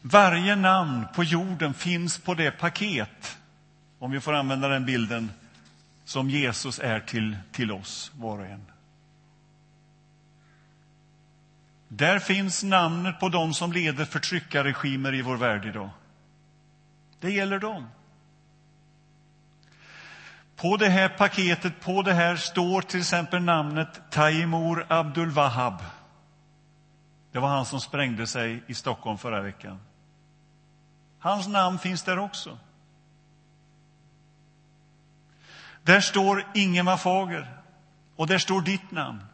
varje 0.00 0.56
namn 0.56 1.06
på 1.14 1.24
jorden 1.24 1.74
finns 1.74 2.18
på 2.18 2.34
det 2.34 2.50
paket, 2.50 3.38
om 3.98 4.10
vi 4.10 4.20
får 4.20 4.32
använda 4.32 4.68
den 4.68 4.86
bilden, 4.86 5.30
som 6.04 6.30
Jesus 6.30 6.78
är 6.78 7.00
till, 7.00 7.36
till 7.52 7.72
oss, 7.72 8.12
var 8.14 8.38
och 8.38 8.46
en. 8.46 8.66
Där 11.88 12.18
finns 12.18 12.62
namnet 12.62 13.20
på 13.20 13.28
dem 13.28 13.54
som 13.54 13.72
leder 13.72 14.04
förtryckarregimer 14.04 15.14
i 15.14 15.22
vår 15.22 15.36
värld 15.36 15.66
idag. 15.66 15.90
Det 17.20 17.30
gäller 17.30 17.58
dem. 17.58 17.88
På 20.56 20.76
det 20.76 20.88
här 20.88 21.08
paketet, 21.08 21.80
på 21.80 22.02
det 22.02 22.12
här, 22.12 22.36
står 22.36 22.82
till 22.82 23.00
exempel 23.00 23.42
namnet 23.42 24.00
Taimur 24.10 24.86
Abdul 24.88 25.30
Wahab. 25.30 25.82
Det 27.32 27.38
var 27.38 27.48
han 27.48 27.66
som 27.66 27.80
sprängde 27.80 28.26
sig 28.26 28.62
i 28.66 28.74
Stockholm 28.74 29.18
förra 29.18 29.40
veckan. 29.40 29.80
Hans 31.18 31.48
namn 31.48 31.78
finns 31.78 32.02
där 32.02 32.18
också. 32.18 32.58
Där 35.82 36.00
står 36.00 36.46
Ingemar 36.54 36.96
Fager 36.96 37.56
och 38.16 38.26
där 38.26 38.38
står 38.38 38.62
ditt 38.62 38.90
namn. 38.90 39.24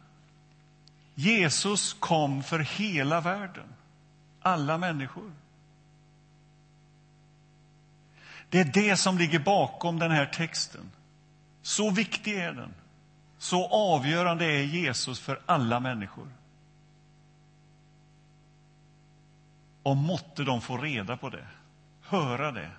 Jesus 1.15 1.93
kom 1.93 2.43
för 2.43 2.59
hela 2.59 3.21
världen, 3.21 3.73
alla 4.41 4.77
människor. 4.77 5.31
Det 8.49 8.59
är 8.59 8.65
det 8.65 8.97
som 8.97 9.17
ligger 9.17 9.39
bakom 9.39 9.99
den 9.99 10.11
här 10.11 10.25
texten. 10.25 10.91
Så 11.71 11.89
viktig 11.89 12.35
är 12.35 12.53
den. 12.53 12.73
Så 13.37 13.67
avgörande 13.67 14.45
är 14.45 14.63
Jesus 14.63 15.19
för 15.19 15.41
alla 15.45 15.79
människor. 15.79 16.27
Och 19.83 19.97
måtte 19.97 20.43
de 20.43 20.61
få 20.61 20.77
reda 20.77 21.17
på 21.17 21.29
det, 21.29 21.47
höra 22.01 22.51
det. 22.51 22.71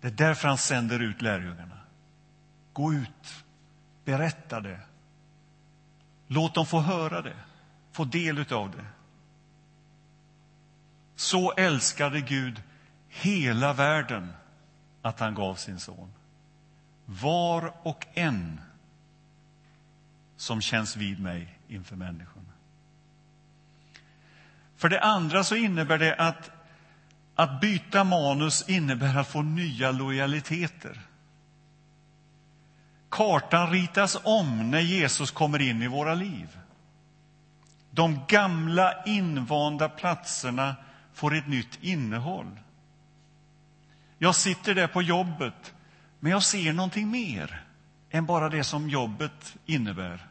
Det 0.00 0.06
är 0.06 0.12
därför 0.12 0.48
han 0.48 0.58
sänder 0.58 1.00
ut 1.00 1.22
lärjungarna. 1.22 1.78
Gå 2.72 2.94
ut, 2.94 3.44
berätta 4.04 4.60
det. 4.60 4.80
Låt 6.26 6.54
dem 6.54 6.66
få 6.66 6.80
höra 6.80 7.22
det, 7.22 7.36
få 7.92 8.04
del 8.04 8.52
av 8.52 8.70
det. 8.70 8.86
Så 11.14 11.52
älskade 11.52 12.20
Gud 12.20 12.62
hela 13.08 13.72
världen 13.72 14.32
att 15.02 15.20
han 15.20 15.34
gav 15.34 15.54
sin 15.54 15.80
son. 15.80 16.15
Var 17.06 17.72
och 17.82 18.06
en 18.14 18.60
som 20.36 20.60
känns 20.60 20.96
vid 20.96 21.20
mig 21.20 21.58
inför 21.68 21.96
människorna. 21.96 22.52
För 24.76 24.88
det 24.88 25.00
andra 25.00 25.44
så 25.44 25.56
innebär 25.56 25.98
det 25.98 26.14
att, 26.14 26.50
att 27.34 27.60
byta 27.60 28.04
manus 28.04 28.68
innebär 28.68 29.16
att 29.16 29.28
få 29.28 29.42
nya 29.42 29.90
lojaliteter. 29.90 31.00
Kartan 33.08 33.70
ritas 33.70 34.18
om 34.24 34.70
när 34.70 34.80
Jesus 34.80 35.30
kommer 35.30 35.62
in 35.62 35.82
i 35.82 35.88
våra 35.88 36.14
liv. 36.14 36.58
De 37.90 38.20
gamla 38.28 39.04
invanda 39.04 39.88
platserna 39.88 40.76
får 41.12 41.34
ett 41.34 41.48
nytt 41.48 41.78
innehåll. 41.80 42.58
Jag 44.18 44.34
sitter 44.34 44.74
där 44.74 44.86
på 44.86 45.02
jobbet, 45.02 45.74
men 46.26 46.30
jag 46.30 46.42
ser 46.42 46.72
någonting 46.72 47.10
mer 47.10 47.64
än 48.10 48.26
bara 48.26 48.48
det 48.48 48.64
som 48.64 48.88
jobbet 48.88 49.56
innebär. 49.66 50.26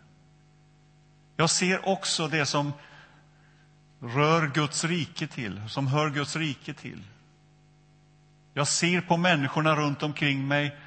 Jag 1.36 1.49
ser 1.49 1.89
också 1.89 2.27
det 2.27 2.45
som 2.45 2.73
rör 3.99 4.47
Guds 4.47 4.84
rike 4.84 5.27
till, 5.27 5.62
som 5.69 5.88
hör 5.88 6.10
Guds 6.10 6.36
rike 6.36 6.73
till. 6.73 7.03
Jag 8.53 8.67
ser 8.67 9.01
på 9.01 9.17
människorna 9.17 9.75
runt 9.75 10.03
omkring 10.03 10.47
mig 10.47 10.77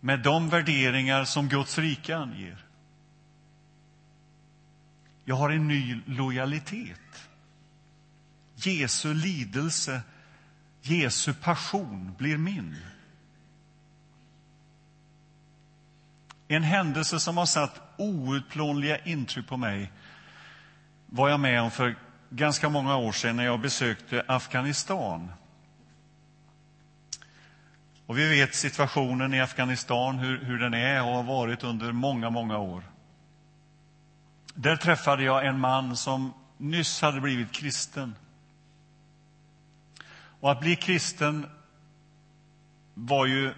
med 0.00 0.20
de 0.22 0.48
värderingar 0.48 1.24
som 1.24 1.48
Guds 1.48 1.78
rike 1.78 2.16
anger. 2.16 2.64
Jag 5.24 5.36
har 5.36 5.50
en 5.50 5.68
ny 5.68 6.00
lojalitet. 6.06 7.28
Jesu 8.54 9.14
lidelse, 9.14 10.00
Jesu 10.82 11.34
passion 11.34 12.14
blir 12.18 12.36
min. 12.36 12.76
En 16.48 16.62
händelse 16.62 17.20
som 17.20 17.36
har 17.36 17.46
satt 17.46 17.80
outplånliga 17.96 18.98
intryck 18.98 19.46
på 19.48 19.56
mig 19.56 19.92
var 21.06 21.28
jag 21.28 21.40
med 21.40 21.62
om 21.62 21.70
för 21.70 21.96
ganska 22.30 22.68
många 22.68 22.96
år 22.96 23.12
sedan 23.12 23.36
när 23.36 23.44
jag 23.44 23.60
besökte 23.60 24.24
Afghanistan. 24.28 25.32
Och 28.06 28.18
vi 28.18 28.28
vet 28.28 28.54
situationen 28.54 29.34
i 29.34 29.40
Afghanistan, 29.40 30.18
hur, 30.18 30.44
hur 30.44 30.58
den 30.58 30.74
är 30.74 31.02
och 31.02 31.14
har 31.14 31.22
varit 31.22 31.64
under 31.64 31.92
många, 31.92 32.30
många 32.30 32.58
år. 32.58 32.82
Där 34.54 34.76
träffade 34.76 35.22
jag 35.22 35.46
en 35.46 35.60
man 35.60 35.96
som 35.96 36.32
nyss 36.56 37.00
hade 37.00 37.20
blivit 37.20 37.52
kristen. 37.52 38.14
Och 40.40 40.52
att 40.52 40.60
bli 40.60 40.76
kristen 40.76 41.46
var 42.94 43.26
ju, 43.26 43.54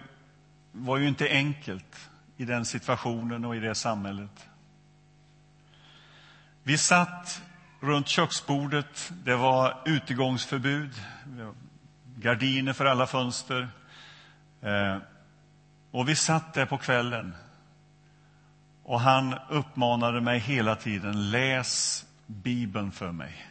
var 0.71 0.97
ju 0.97 1.07
inte 1.07 1.29
enkelt 1.29 2.10
i 2.37 2.45
den 2.45 2.65
situationen 2.65 3.45
och 3.45 3.55
i 3.55 3.59
det 3.59 3.75
samhället. 3.75 4.47
Vi 6.63 6.77
satt 6.77 7.41
runt 7.79 8.07
köksbordet. 8.07 9.11
Det 9.23 9.35
var 9.35 9.81
utegångsförbud, 9.85 10.91
gardiner 12.15 12.73
för 12.73 12.85
alla 12.85 13.07
fönster. 13.07 13.69
Eh, 14.61 14.97
och 15.91 16.09
vi 16.09 16.15
satt 16.15 16.53
där 16.53 16.65
på 16.65 16.77
kvällen. 16.77 17.35
Och 18.83 18.99
han 18.99 19.35
uppmanade 19.49 20.21
mig 20.21 20.39
hela 20.39 20.75
tiden, 20.75 21.31
läs 21.31 22.05
Bibeln 22.25 22.91
för 22.91 23.11
mig. 23.11 23.47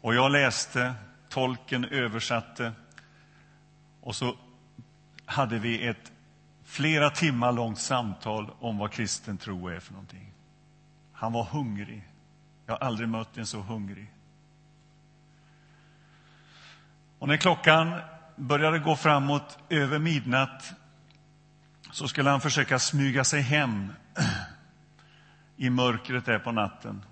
Och 0.00 0.14
jag 0.14 0.32
läste, 0.32 0.94
tolken 1.28 1.84
översatte. 1.84 2.72
Och 4.00 4.16
så 4.16 4.36
hade 5.26 5.58
vi 5.58 5.86
ett 5.86 6.12
flera 6.66 7.10
timmar 7.10 7.52
långt 7.52 7.78
samtal 7.78 8.50
om 8.60 8.78
vad 8.78 8.92
kristen 8.92 9.38
tro 9.38 9.68
är 9.68 9.80
för 9.80 9.92
någonting. 9.92 10.32
Han 11.12 11.32
var 11.32 11.44
hungrig. 11.44 12.08
Jag 12.66 12.74
har 12.74 12.86
aldrig 12.86 13.08
mött 13.08 13.36
en 13.36 13.46
så 13.46 13.60
hungrig. 13.60 14.12
Och 17.18 17.28
när 17.28 17.36
klockan 17.36 18.00
började 18.36 18.78
gå 18.78 18.96
framåt 18.96 19.58
över 19.68 19.98
midnatt 19.98 20.72
så 21.90 22.08
skulle 22.08 22.30
han 22.30 22.40
försöka 22.40 22.78
smyga 22.78 23.24
sig 23.24 23.40
hem 23.40 23.92
i 25.56 25.70
mörkret 25.70 26.26
där 26.26 26.38
på 26.38 26.52
natten. 26.52 27.02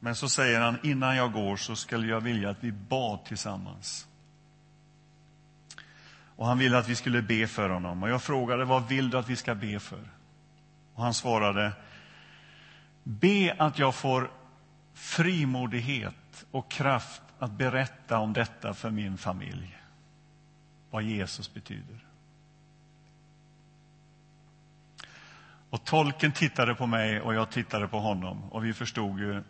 Men 0.00 0.14
så 0.14 0.28
säger 0.28 0.60
han, 0.60 0.78
innan 0.82 1.16
jag 1.16 1.32
går 1.32 1.56
så 1.56 1.76
skulle 1.76 2.06
jag 2.06 2.20
vilja 2.20 2.50
att 2.50 2.64
vi 2.64 2.72
bad 2.72 3.24
tillsammans. 3.24 4.06
Och 6.42 6.48
han 6.48 6.58
ville 6.58 6.78
att 6.78 6.88
vi 6.88 6.96
skulle 6.96 7.22
be 7.22 7.46
för 7.46 7.68
honom. 7.68 8.02
Och 8.02 8.08
jag 8.08 8.22
frågade, 8.22 8.64
vad 8.64 8.88
vill 8.88 9.10
du 9.10 9.18
att 9.18 9.28
vi 9.28 9.36
ska 9.36 9.54
be 9.54 9.80
för? 9.80 10.10
Och 10.94 11.02
han 11.02 11.14
svarade, 11.14 11.72
be 13.02 13.56
att 13.58 13.78
jag 13.78 13.94
får 13.94 14.30
frimodighet 14.94 16.46
och 16.50 16.70
kraft 16.70 17.22
att 17.38 17.50
berätta 17.50 18.18
om 18.18 18.32
detta 18.32 18.74
för 18.74 18.90
min 18.90 19.18
familj. 19.18 19.78
Vad 20.90 21.02
Jesus 21.02 21.54
betyder. 21.54 22.04
Och 25.70 25.84
tolken 25.84 26.32
tittade 26.32 26.74
på 26.74 26.86
mig 26.86 27.20
och 27.20 27.34
jag 27.34 27.50
tittade 27.50 27.88
på 27.88 28.00
honom 28.00 28.52
och 28.52 28.64
vi 28.64 28.74
förstod 28.74 29.18
ju, 29.20 29.42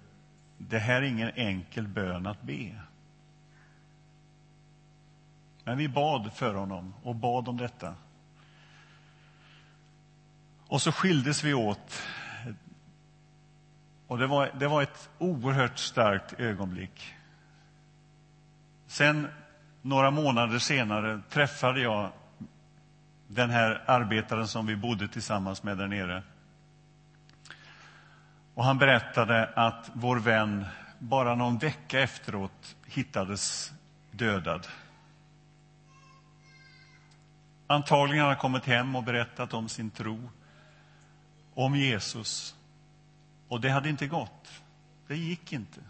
det 0.58 0.78
här 0.78 1.02
är 1.02 1.06
ingen 1.06 1.30
enkel 1.34 1.88
bön 1.88 2.26
att 2.26 2.42
be. 2.42 2.74
Men 5.64 5.78
vi 5.78 5.88
bad 5.88 6.32
för 6.32 6.54
honom 6.54 6.94
och 7.02 7.14
bad 7.14 7.48
om 7.48 7.56
detta. 7.56 7.94
Och 10.66 10.82
så 10.82 10.92
skildes 10.92 11.44
vi 11.44 11.54
åt. 11.54 12.02
Och 14.06 14.18
det 14.18 14.26
var, 14.26 14.50
det 14.58 14.68
var 14.68 14.82
ett 14.82 15.10
oerhört 15.18 15.78
starkt 15.78 16.40
ögonblick. 16.40 17.14
Sen, 18.86 19.28
några 19.82 20.10
månader 20.10 20.58
senare, 20.58 21.20
träffade 21.30 21.80
jag 21.80 22.10
den 23.28 23.50
här 23.50 23.82
arbetaren 23.86 24.48
som 24.48 24.66
vi 24.66 24.76
bodde 24.76 25.08
tillsammans 25.08 25.62
med 25.62 25.78
där 25.78 25.86
nere. 25.86 26.22
Och 28.54 28.64
han 28.64 28.78
berättade 28.78 29.50
att 29.54 29.90
vår 29.92 30.16
vän 30.16 30.64
bara 30.98 31.34
någon 31.34 31.58
vecka 31.58 32.00
efteråt 32.00 32.76
hittades 32.86 33.72
dödad. 34.10 34.66
Antagligen 37.72 38.22
har 38.22 38.28
han 38.28 38.40
kommit 38.40 38.64
hem 38.64 38.96
och 38.96 39.02
berättat 39.02 39.54
om 39.54 39.68
sin 39.68 39.90
tro, 39.90 40.30
om 41.54 41.76
Jesus. 41.76 42.54
Och 43.48 43.60
det 43.60 43.70
hade 43.70 43.88
inte 43.88 44.06
gått. 44.06 44.62
Det 45.06 45.16
gick 45.16 45.52
inte. 45.52 45.80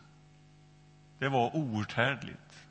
Det 1.19 1.29
var 1.29 1.57
outhärdligt. 1.57 2.67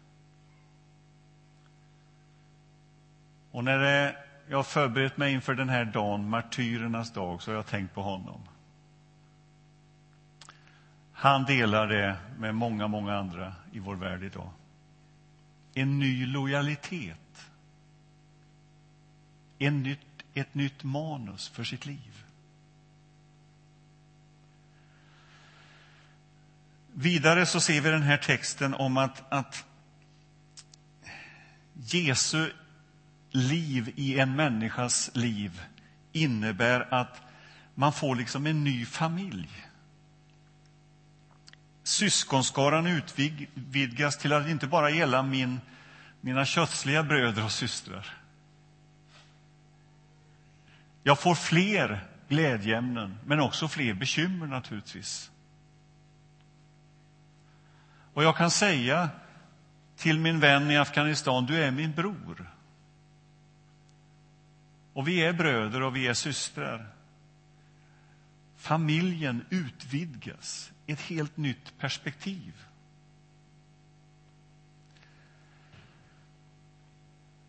Och 3.51 3.63
när 3.63 3.77
det, 3.77 4.15
jag 4.49 4.57
har 4.57 4.63
förberett 4.63 5.17
mig 5.17 5.33
inför 5.33 5.53
den 5.53 5.69
här 5.69 5.85
dagen, 5.85 6.29
martyrernas 6.29 7.13
dag, 7.13 7.41
så 7.41 7.51
har 7.51 7.55
jag 7.55 7.67
tänkt 7.67 7.93
på 7.93 8.01
honom. 8.01 8.41
Han 11.13 11.45
delar 11.45 11.87
det 11.87 12.17
med 12.37 12.55
många, 12.55 12.87
många 12.87 13.17
andra 13.17 13.53
i 13.71 13.79
vår 13.79 13.95
värld 13.95 14.23
idag. 14.23 14.49
En 15.73 15.99
ny 15.99 16.25
lojalitet. 16.25 17.17
En 19.61 19.83
nytt, 19.83 19.99
ett 20.33 20.53
nytt 20.53 20.83
manus 20.83 21.49
för 21.49 21.63
sitt 21.63 21.85
liv. 21.85 22.23
Vidare 26.93 27.45
så 27.45 27.59
ser 27.59 27.81
vi 27.81 27.89
den 27.89 28.01
här 28.01 28.17
texten 28.17 28.73
om 28.73 28.97
att, 28.97 29.33
att 29.33 29.65
Jesu 31.73 32.51
liv 33.31 33.93
i 33.95 34.19
en 34.19 34.35
människas 34.35 35.11
liv 35.13 35.61
innebär 36.11 36.93
att 36.93 37.21
man 37.75 37.93
får 37.93 38.15
liksom 38.15 38.45
en 38.45 38.63
ny 38.63 38.85
familj. 38.85 39.49
Syskonskaran 41.83 42.87
utvidgas 42.87 44.17
till 44.17 44.33
att 44.33 44.47
inte 44.47 44.67
bara 44.67 44.89
gälla 44.89 45.23
min, 45.23 45.59
mina 46.21 46.45
kötsliga 46.45 47.03
bröder 47.03 47.45
och 47.45 47.51
systrar. 47.51 48.20
Jag 51.03 51.19
får 51.19 51.35
fler 51.35 52.07
glädjeämnen, 52.27 53.17
men 53.25 53.39
också 53.39 53.67
fler 53.67 53.93
bekymmer 53.93 54.47
naturligtvis. 54.47 55.31
Och 58.13 58.23
jag 58.23 58.37
kan 58.37 58.51
säga 58.51 59.09
till 59.95 60.19
min 60.19 60.39
vän 60.39 60.71
i 60.71 60.77
Afghanistan, 60.77 61.45
du 61.45 61.63
är 61.63 61.71
min 61.71 61.91
bror. 61.91 62.51
Och 64.93 65.07
vi 65.07 65.21
är 65.25 65.33
bröder 65.33 65.81
och 65.81 65.95
vi 65.95 66.07
är 66.07 66.13
systrar. 66.13 66.87
Familjen 68.57 69.45
utvidgas, 69.49 70.71
ett 70.87 71.01
helt 71.01 71.37
nytt 71.37 71.77
perspektiv. 71.79 72.53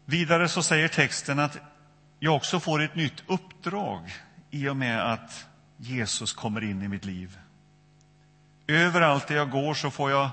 Vidare 0.04 0.48
så 0.48 0.62
säger 0.62 0.88
texten 0.88 1.38
att 1.38 1.58
jag 2.24 2.36
också 2.36 2.60
får 2.60 2.82
ett 2.82 2.94
nytt 2.94 3.22
uppdrag 3.26 4.12
i 4.50 4.68
och 4.68 4.76
med 4.76 5.12
att 5.12 5.46
Jesus 5.76 6.32
kommer 6.32 6.64
in 6.64 6.82
i 6.82 6.88
mitt 6.88 7.04
liv. 7.04 7.38
Överallt 8.66 9.28
där 9.28 9.36
jag 9.36 9.50
går 9.50 9.74
så 9.74 9.90
får 9.90 10.10
jag, 10.10 10.30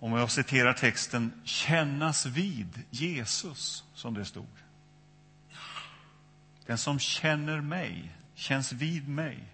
om 0.00 0.12
jag 0.12 0.30
citerar 0.30 0.72
texten, 0.72 1.42
kännas 1.44 2.26
vid 2.26 2.82
Jesus, 2.90 3.84
som 3.94 4.14
det 4.14 4.24
stod. 4.24 4.46
Den 6.66 6.78
som 6.78 6.98
känner 6.98 7.60
mig 7.60 8.12
känns 8.34 8.72
vid 8.72 9.08
mig. 9.08 9.44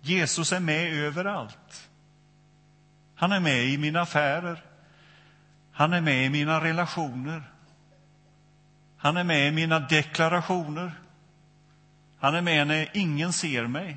Jesus 0.00 0.52
är 0.52 0.60
med 0.60 0.92
överallt. 0.92 1.90
Han 3.14 3.32
är 3.32 3.40
med 3.40 3.64
i 3.64 3.78
mina 3.78 4.00
affärer. 4.00 4.64
Han 5.72 5.92
är 5.92 6.00
med 6.00 6.26
i 6.26 6.28
mina 6.28 6.64
relationer. 6.64 7.42
Han 9.02 9.16
är 9.16 9.24
med 9.24 9.48
i 9.48 9.50
mina 9.50 9.80
deklarationer. 9.80 10.92
Han 12.18 12.34
är 12.34 12.42
med 12.42 12.66
när 12.66 12.96
ingen 12.96 13.32
ser 13.32 13.66
mig. 13.66 13.96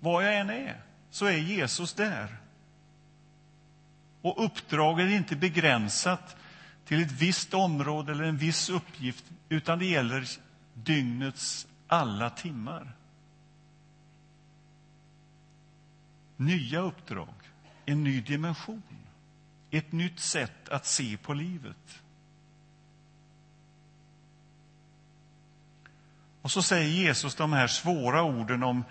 Var 0.00 0.22
jag 0.22 0.36
än 0.36 0.50
är, 0.50 0.80
så 1.10 1.26
är 1.26 1.36
Jesus 1.36 1.94
där. 1.94 2.36
Och 4.22 4.44
uppdraget 4.44 5.06
är 5.06 5.16
inte 5.16 5.36
begränsat 5.36 6.36
till 6.84 7.02
ett 7.02 7.12
visst 7.12 7.54
område 7.54 8.12
eller 8.12 8.24
en 8.24 8.36
viss 8.36 8.68
uppgift, 8.68 9.24
utan 9.48 9.78
det 9.78 9.86
gäller 9.86 10.28
dygnets 10.74 11.66
alla 11.86 12.30
timmar. 12.30 12.92
Nya 16.36 16.80
uppdrag, 16.80 17.34
en 17.84 18.04
ny 18.04 18.20
dimension, 18.20 18.82
ett 19.70 19.92
nytt 19.92 20.20
sätt 20.20 20.68
att 20.68 20.86
se 20.86 21.16
på 21.16 21.34
livet. 21.34 22.02
Och 26.46 26.52
så 26.52 26.62
säger 26.62 26.88
Jesus 26.88 27.34
de 27.34 27.52
här 27.52 27.66
svåra 27.66 28.22
orden 28.22 28.62
om, 28.62 28.84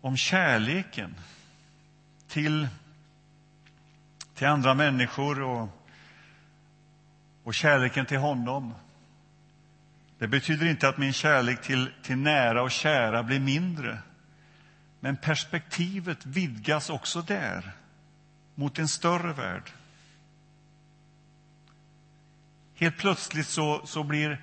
om 0.00 0.16
kärleken 0.16 1.14
till, 2.28 2.68
till 4.34 4.46
andra 4.46 4.74
människor 4.74 5.42
och, 5.42 5.68
och 7.44 7.54
kärleken 7.54 8.06
till 8.06 8.18
honom. 8.18 8.74
Det 10.18 10.28
betyder 10.28 10.66
inte 10.66 10.88
att 10.88 10.98
min 10.98 11.12
kärlek 11.12 11.62
till, 11.62 11.90
till 12.02 12.16
nära 12.16 12.62
och 12.62 12.70
kära 12.70 13.22
blir 13.22 13.40
mindre. 13.40 13.98
Men 15.00 15.16
perspektivet 15.16 16.26
vidgas 16.26 16.90
också 16.90 17.22
där, 17.22 17.72
mot 18.54 18.78
en 18.78 18.88
större 18.88 19.32
värld. 19.32 19.70
Helt 22.74 22.96
plötsligt 22.96 23.48
så, 23.48 23.86
så 23.86 24.04
blir 24.04 24.40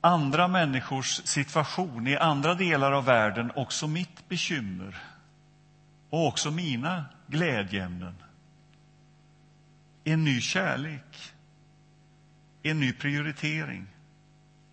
andra 0.00 0.48
människors 0.48 1.20
situation 1.24 2.06
i 2.06 2.16
andra 2.16 2.54
delar 2.54 2.92
av 2.92 3.04
världen 3.04 3.52
också 3.56 3.88
mitt 3.88 4.28
bekymmer 4.28 4.96
och 6.10 6.26
också 6.26 6.50
mina 6.50 7.04
glädjeämnen. 7.26 8.14
En 10.04 10.24
ny 10.24 10.40
kärlek, 10.40 11.32
en 12.62 12.80
ny 12.80 12.92
prioritering. 12.92 13.86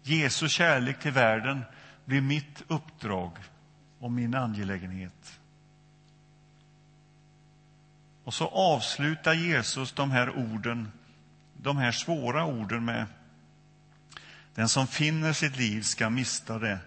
Jesu 0.03 0.49
kärlek 0.49 0.99
till 0.99 1.11
världen 1.11 1.63
blir 2.05 2.21
mitt 2.21 2.63
uppdrag 2.67 3.31
och 3.99 4.11
min 4.11 4.35
angelägenhet. 4.35 5.39
Och 8.23 8.33
så 8.33 8.47
avslutar 8.47 9.33
Jesus 9.33 9.91
de 9.91 10.11
här 10.11 10.29
orden, 10.29 10.91
de 11.57 11.77
här 11.77 11.91
svåra 11.91 12.45
orden 12.45 12.85
med 12.85 13.05
den 14.57 14.69
som 14.69 14.87
finner 14.87 15.33
sitt 15.33 15.57
liv 15.57 15.81
ska 15.81 16.09
mista 16.09 16.59
det 16.59 16.79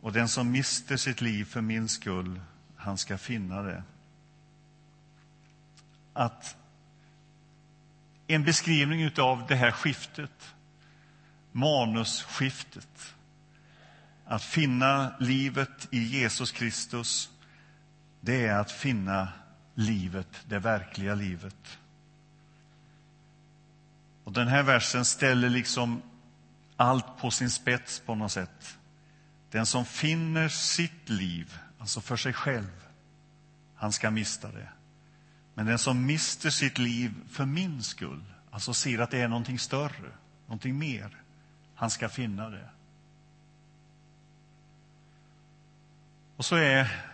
och 0.00 0.12
den 0.12 0.28
som 0.28 0.50
mister 0.50 0.96
sitt 0.96 1.20
liv 1.20 1.44
för 1.44 1.60
min 1.60 1.88
skull, 1.88 2.40
han 2.76 2.98
ska 2.98 3.18
finna 3.18 3.62
det. 3.62 3.82
Att 6.12 6.56
en 8.26 8.44
beskrivning 8.44 9.10
av 9.18 9.46
det 9.48 9.54
här 9.54 9.70
skiftet 9.70 10.54
manusskiftet. 11.52 13.14
Att 14.24 14.44
finna 14.44 15.12
livet 15.20 15.88
i 15.90 16.02
Jesus 16.02 16.52
Kristus, 16.52 17.30
det 18.20 18.46
är 18.46 18.58
att 18.58 18.72
finna 18.72 19.28
livet, 19.74 20.28
det 20.48 20.58
verkliga 20.58 21.14
livet. 21.14 21.78
Och 24.24 24.32
Den 24.32 24.48
här 24.48 24.62
versen 24.62 25.04
ställer 25.04 25.48
liksom 25.48 26.02
allt 26.78 27.16
på 27.18 27.30
sin 27.30 27.50
spets 27.50 28.00
på 28.00 28.14
något 28.14 28.32
sätt. 28.32 28.78
Den 29.50 29.66
som 29.66 29.84
finner 29.84 30.48
sitt 30.48 31.08
liv, 31.08 31.58
alltså 31.78 32.00
för 32.00 32.16
sig 32.16 32.32
själv, 32.32 32.86
han 33.74 33.92
ska 33.92 34.10
mista 34.10 34.52
det. 34.52 34.68
Men 35.54 35.66
den 35.66 35.78
som 35.78 36.06
mister 36.06 36.50
sitt 36.50 36.78
liv 36.78 37.14
för 37.30 37.44
min 37.44 37.82
skull, 37.82 38.24
alltså 38.50 38.74
ser 38.74 38.98
att 38.98 39.10
det 39.10 39.20
är 39.20 39.28
någonting 39.28 39.58
större, 39.58 40.10
någonting 40.46 40.78
mer, 40.78 41.16
han 41.74 41.90
ska 41.90 42.08
finna 42.08 42.50
det. 42.50 42.68
Och 46.36 46.44
så 46.44 46.56
är 46.56 47.04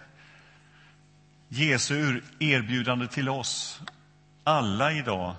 Jesu 1.49 2.23
erbjudande 2.39 3.09
till 3.09 3.29
oss 3.29 3.81
alla 4.45 4.93
idag 4.93 5.37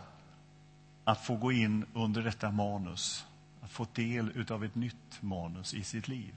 att 1.03 1.25
få 1.25 1.35
gå 1.35 1.51
in 1.51 1.85
under 1.93 2.23
detta 2.23 2.51
manus, 2.51 3.25
att 3.65 3.71
få 3.71 3.87
del 3.93 4.51
av 4.51 4.63
ett 4.63 4.75
nytt 4.75 5.21
manus 5.21 5.73
i 5.73 5.83
sitt 5.83 6.07
liv. 6.07 6.33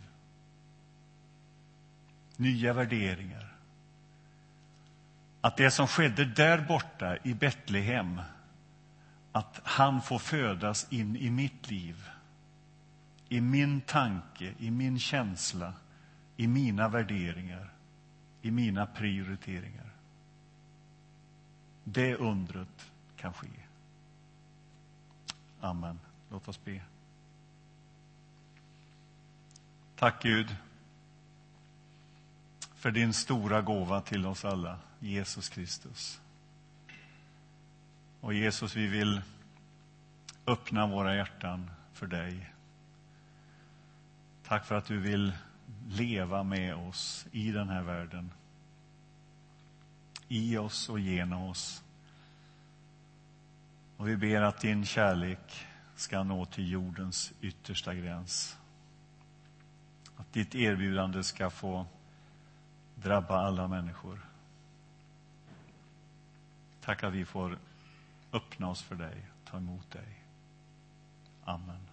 nya 2.36 2.72
värderingar. 2.72 3.56
Att 5.40 5.56
det 5.56 5.70
som 5.70 5.86
skedde 5.86 6.24
där 6.24 6.66
borta 6.68 7.16
i 7.22 7.34
Betlehem, 7.34 8.20
att 9.32 9.60
han 9.64 10.02
får 10.02 10.18
födas 10.18 10.86
in 10.92 11.16
i 11.16 11.30
mitt 11.30 11.70
liv, 11.70 12.08
i 13.28 13.40
min 13.40 13.80
tanke, 13.80 14.54
i 14.58 14.70
min 14.70 14.98
känsla, 14.98 15.72
i 16.36 16.46
mina 16.46 16.88
värderingar, 16.88 17.72
i 18.42 18.50
mina 18.50 18.86
prioriteringar. 18.86 19.92
Det 21.84 22.14
undret 22.16 22.90
kan 23.16 23.32
ske. 23.32 23.48
Amen. 25.60 26.00
Låt 26.30 26.48
oss 26.48 26.64
be. 26.64 26.80
Tack 29.98 30.22
Gud 30.22 30.56
för 32.74 32.90
din 32.90 33.12
stora 33.12 33.62
gåva 33.62 34.00
till 34.00 34.26
oss 34.26 34.44
alla, 34.44 34.78
Jesus 34.98 35.48
Kristus. 35.48 36.20
Och 38.20 38.34
Jesus, 38.34 38.76
vi 38.76 38.87
vill 38.87 39.20
öppna 40.46 40.87
våra 40.87 41.16
hjärtan 41.16 41.70
för 41.92 42.06
dig. 42.06 42.52
Tack 44.44 44.66
för 44.66 44.74
att 44.74 44.84
du 44.84 44.98
vill 44.98 45.32
leva 45.88 46.42
med 46.42 46.74
oss 46.74 47.26
i 47.32 47.50
den 47.50 47.68
här 47.68 47.82
världen. 47.82 48.30
I 50.28 50.56
oss 50.56 50.88
och 50.88 51.00
genom 51.00 51.42
oss. 51.42 51.82
Och 53.96 54.08
vi 54.08 54.16
ber 54.16 54.42
att 54.42 54.61
din 54.61 54.87
kärlek 54.87 55.66
ska 55.96 56.22
nå 56.22 56.44
till 56.44 56.70
jordens 56.70 57.32
yttersta 57.40 57.94
gräns. 57.94 58.58
Att 60.18 60.33
ditt 60.33 60.54
erbjudande 60.54 61.24
ska 61.24 61.50
få 61.50 61.87
drabba 62.94 63.38
alla 63.38 63.68
människor. 63.68 64.20
Tack 66.81 67.02
att 67.02 67.12
vi 67.12 67.24
får 67.24 67.59
öppna 68.33 68.70
oss 68.70 68.83
för 68.83 68.94
dig, 68.94 69.26
ta 69.44 69.57
emot 69.57 69.90
dig. 69.90 70.24
Amen. 71.44 71.88